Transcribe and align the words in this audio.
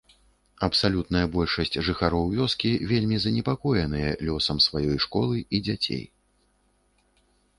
Абсалютная 0.67 1.21
большасць 1.35 1.77
жыхароў 1.89 2.23
вёскі 2.39 2.71
вельмі 2.91 3.19
занепакоеныя 3.25 4.09
лёсам 4.29 4.57
сваёй 4.69 4.97
школы 5.07 5.37
і 5.59 5.63
дзяцей. 5.67 6.03